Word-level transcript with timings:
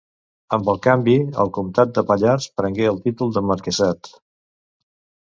Amb 0.55 0.69
el 0.71 0.77
canvi, 0.85 1.13
el 1.43 1.51
comtat 1.57 1.91
de 1.97 2.03
Pallars 2.11 2.47
prengué 2.63 2.87
el 2.93 2.97
títol 3.05 3.37
de 3.37 3.45
marquesat. 3.51 4.11